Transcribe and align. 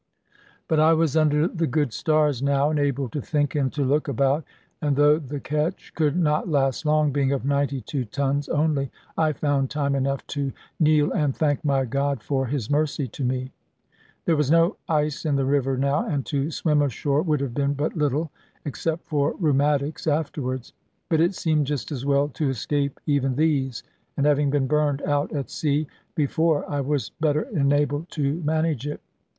But 0.67 0.79
I 0.79 0.93
was 0.93 1.15
under 1.15 1.47
the 1.47 1.67
good 1.67 1.93
stars 1.93 2.41
now, 2.41 2.71
and 2.71 2.79
able 2.79 3.07
to 3.09 3.21
think 3.21 3.53
and 3.53 3.71
to 3.73 3.83
look 3.83 4.07
about; 4.07 4.43
and 4.81 4.95
though 4.95 5.19
the 5.19 5.39
ketch 5.39 5.93
could 5.93 6.15
not 6.15 6.49
last 6.49 6.87
long, 6.87 7.11
being 7.11 7.31
of 7.31 7.45
92 7.45 8.05
tons 8.05 8.49
only, 8.49 8.89
I 9.15 9.31
found 9.31 9.69
time 9.69 9.93
enough 9.93 10.25
to 10.33 10.53
kneel 10.79 11.11
and 11.11 11.35
thank 11.35 11.63
my 11.63 11.85
God 11.85 12.23
for 12.23 12.47
His 12.47 12.67
mercy 12.67 13.07
to 13.09 13.23
me. 13.23 13.51
There 14.25 14.35
was 14.35 14.49
no 14.49 14.75
ice 14.89 15.23
in 15.23 15.35
the 15.35 15.45
river 15.45 15.77
now, 15.77 16.07
and 16.07 16.25
to 16.25 16.49
swim 16.49 16.81
ashore 16.81 17.21
would 17.21 17.39
have 17.41 17.53
been 17.53 17.75
but 17.75 17.95
little, 17.95 18.31
except 18.65 19.05
for 19.07 19.35
rheumatics 19.39 20.07
afterwards. 20.07 20.73
But 21.09 21.21
it 21.21 21.35
seemed 21.35 21.67
just 21.67 21.91
as 21.91 22.07
well 22.07 22.27
to 22.29 22.49
escape 22.49 22.99
even 23.05 23.35
these; 23.35 23.83
and 24.17 24.25
having 24.25 24.49
been 24.49 24.65
burned 24.65 25.03
out 25.03 25.31
at 25.31 25.51
sea 25.51 25.85
before, 26.15 26.67
I 26.67 26.81
was 26.81 27.11
better 27.21 27.43
enabled 27.53 28.09
to 28.13 28.41
manage 28.41 28.87
it. 28.87 28.99